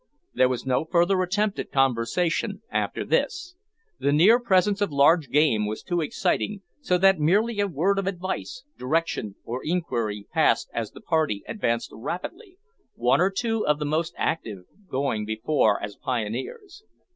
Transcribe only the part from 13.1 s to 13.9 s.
or two of the